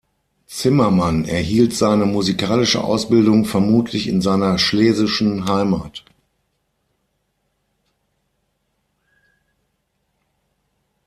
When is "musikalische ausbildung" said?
2.07-3.45